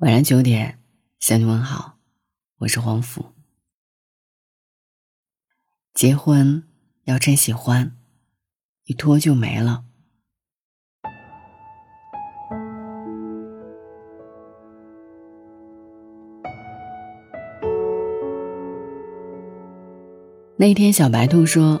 [0.00, 0.78] 晚上九点
[1.18, 1.98] 向你问好，
[2.60, 3.26] 我是黄甫。
[5.92, 6.62] 结婚
[7.04, 7.94] 要真喜欢，
[8.86, 9.84] 一拖就没了。
[20.56, 21.78] 那天，小白兔说：“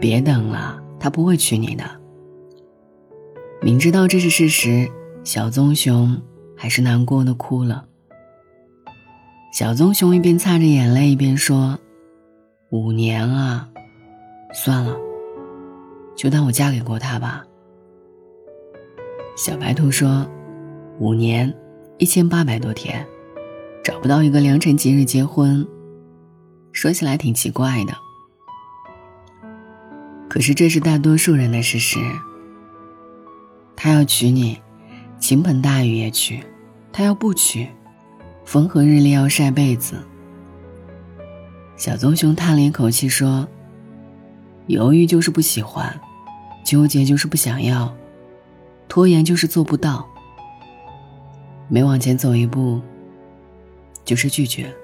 [0.00, 2.00] 别等了，他不会娶你的。”
[3.60, 4.88] 明知道这是事实，
[5.24, 6.22] 小棕熊。
[6.60, 7.86] 还是难过的哭了。
[9.50, 11.78] 小棕熊一边擦着眼泪，一边说
[12.68, 13.66] ：“五年啊，
[14.52, 14.94] 算了，
[16.14, 17.42] 就当我嫁给过他吧。”
[19.38, 20.30] 小白兔说
[21.00, 21.50] ：“五年，
[21.96, 23.06] 一千八百多天，
[23.82, 25.66] 找不到一个良辰吉日结婚，
[26.72, 27.94] 说起来挺奇怪的。
[30.28, 31.98] 可是这是大多数人的事实。
[33.74, 34.60] 他要娶你。”
[35.20, 36.42] 倾盆大雨也娶，
[36.90, 37.68] 他要不娶，
[38.44, 39.94] 风和日丽要晒被子。
[41.76, 43.46] 小棕熊叹了一口气说
[44.66, 45.94] ：“犹豫就是不喜欢，
[46.64, 47.94] 纠结就是不想要，
[48.88, 50.08] 拖延就是做不到。
[51.68, 52.80] 每往前走一步，
[54.04, 54.74] 就是拒绝。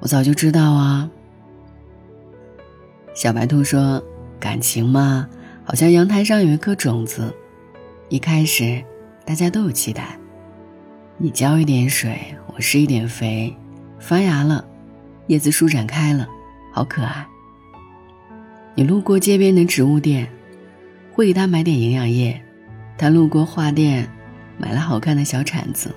[0.00, 1.10] 我早就知道啊。”
[3.14, 4.02] 小白兔说
[4.38, 5.28] ：“感情嘛，
[5.64, 7.34] 好像阳台上有一颗种子，
[8.10, 8.84] 一开始。”
[9.26, 10.18] 大家都有期待，
[11.16, 13.56] 你浇一点水，我施一点肥，
[13.98, 14.62] 发芽了，
[15.28, 16.28] 叶子舒展开了，
[16.72, 17.26] 好可爱。
[18.74, 20.28] 你路过街边的植物店，
[21.12, 22.38] 会给他买点营养液，
[22.98, 24.06] 他路过花店，
[24.58, 25.94] 买了好看的小铲子。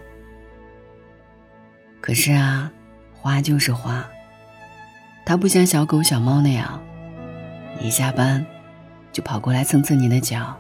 [2.00, 2.72] 可是啊，
[3.12, 4.08] 花就是花，
[5.26, 6.82] 它不像小狗小猫那样，
[7.82, 8.46] 一下班
[9.12, 10.56] 就跑过来蹭蹭你的脚。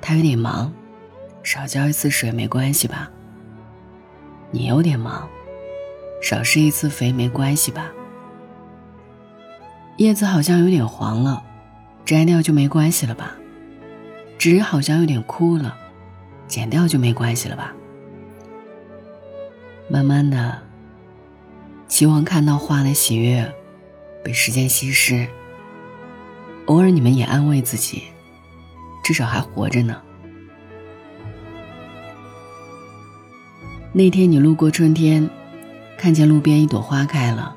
[0.00, 0.72] 他有点忙。
[1.50, 3.10] 少浇一次水没关系吧？
[4.50, 5.26] 你有点忙，
[6.20, 7.90] 少施一次肥没关系吧？
[9.96, 11.42] 叶子好像有点黄了，
[12.04, 13.34] 摘掉就没关系了吧？
[14.36, 15.74] 纸好像有点枯了，
[16.46, 17.72] 剪掉就没关系了吧？
[19.88, 20.58] 慢慢的，
[21.88, 23.50] 期望看到花的喜悦
[24.22, 25.26] 被时间稀释。
[26.66, 28.02] 偶尔你们也安慰自己，
[29.02, 30.02] 至少还活着呢。
[33.92, 35.28] 那天你路过春天，
[35.96, 37.56] 看见路边一朵花开了，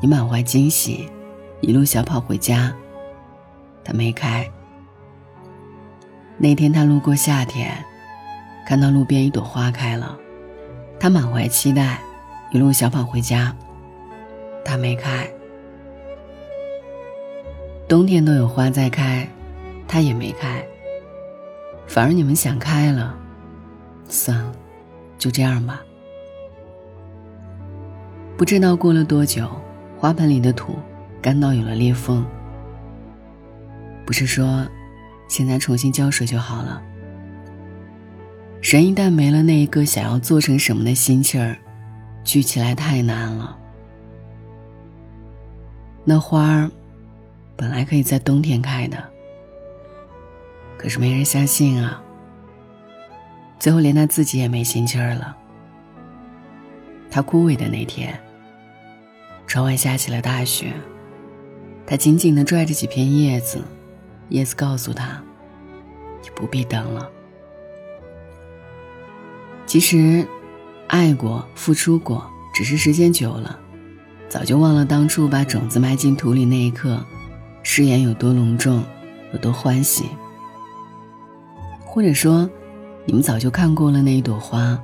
[0.00, 1.08] 你满怀惊喜，
[1.60, 2.74] 一路小跑回家。
[3.84, 4.50] 它没开。
[6.38, 7.72] 那天他路过夏天，
[8.66, 10.18] 看到路边一朵花开了，
[10.98, 12.00] 他满怀期待，
[12.50, 13.54] 一路小跑回家。
[14.64, 15.30] 它没开。
[17.86, 19.28] 冬天都有花在开，
[19.86, 20.66] 它也没开。
[21.86, 23.14] 反而你们想开了，
[24.08, 24.52] 算了。
[25.26, 25.82] 就这样吧。
[28.36, 29.50] 不知道过了多久，
[29.98, 30.76] 花盆里的土
[31.20, 32.24] 干到有了裂缝。
[34.06, 34.64] 不是说，
[35.26, 36.80] 现在重新浇水就好了。
[38.62, 41.58] 人一旦没了那一个想要做成什么的心气儿，
[42.22, 43.58] 聚起来太难了。
[46.04, 46.70] 那花儿，
[47.56, 49.02] 本来可以在冬天开的，
[50.78, 52.00] 可是没人相信啊。
[53.58, 55.36] 最后连他自己也没心气儿了。
[57.10, 58.18] 他枯萎的那天，
[59.46, 60.72] 窗外下起了大雪。
[61.86, 63.62] 他紧紧地拽着几片叶子，
[64.28, 65.22] 叶子告诉他
[66.22, 67.08] ：“你不必等了。”
[69.64, 70.26] 其实，
[70.88, 73.58] 爱过、付出过，只是时间久了，
[74.28, 77.02] 早就忘了当初把种子埋进土里那一刻，
[77.62, 78.84] 誓言有多隆重，
[79.32, 80.04] 有多欢喜。
[81.84, 82.48] 或者说。
[83.08, 84.76] 你们早就看过了那一朵花，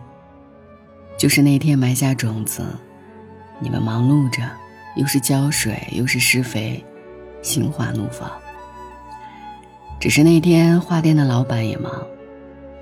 [1.19, 2.65] 就是那天埋下种子，
[3.59, 4.43] 你们忙碌着，
[4.97, 6.83] 又是浇水又是施肥，
[7.43, 8.31] 心花怒放。
[9.99, 11.93] 只是那天花店的老板也忙，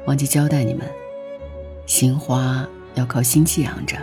[0.06, 0.86] 忘记交代你们，
[1.86, 3.96] 新花要靠新气养着。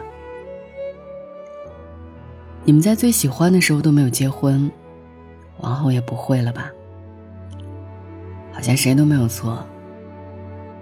[2.63, 4.71] 你们在最喜欢的时候都没有结婚，
[5.59, 6.71] 往后也不会了吧？
[8.51, 9.63] 好像谁都没有错。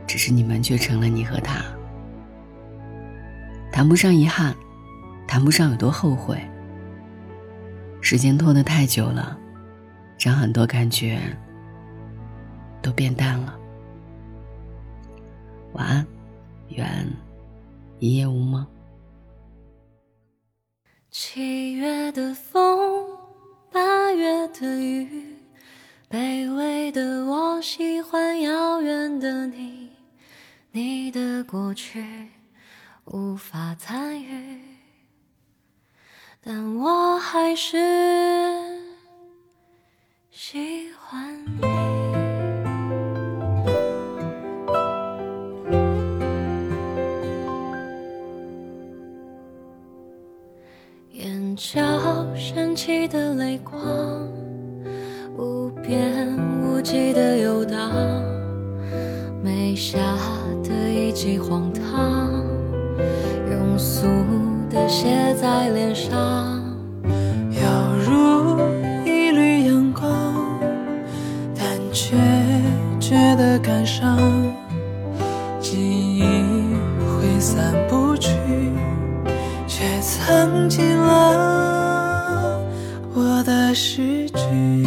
[0.08, 1.64] 只是你们却成了你和他，
[3.72, 4.56] 谈不上遗憾，
[5.28, 6.40] 谈不上有多后悔。
[8.02, 9.38] 时间拖得太久了，
[10.20, 11.20] 让很多感觉
[12.82, 13.58] 都变淡了。
[15.74, 16.08] 晚安，
[16.70, 16.88] 愿
[18.00, 18.66] 一夜无梦。
[21.10, 22.65] 七月的风，
[31.48, 32.04] 过去
[33.06, 34.60] 无法参与，
[36.42, 37.78] 但我还是
[40.32, 41.62] 喜欢你。
[51.12, 51.80] 眼角
[52.36, 53.74] 升起的泪光，
[55.38, 57.92] 无边无际的游荡，
[59.44, 59.98] 眉下
[61.16, 62.30] 的一记荒唐，
[63.50, 64.06] 庸俗
[64.70, 66.62] 的写在脸上。
[67.52, 67.62] 犹
[68.06, 68.60] 如
[69.06, 70.12] 一缕阳光，
[71.58, 72.18] 但却
[73.00, 74.20] 觉得感伤，
[75.62, 76.24] 记忆
[77.00, 78.30] 挥散不去，
[79.66, 82.60] 却藏进了
[83.14, 84.86] 我的诗句。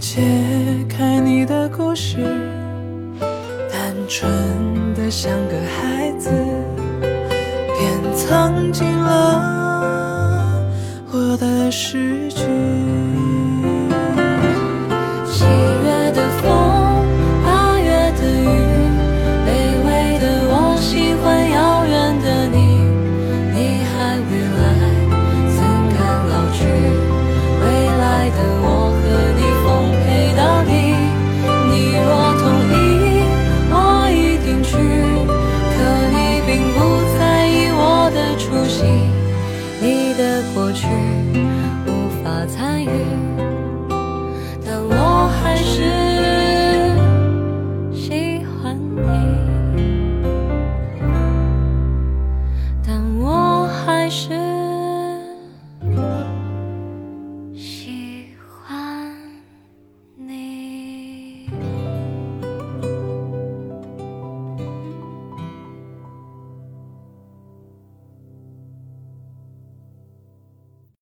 [0.00, 0.20] 解
[0.88, 2.18] 开你的故事，
[3.68, 6.30] 单纯的像个孩子，
[41.86, 43.07] 无法参与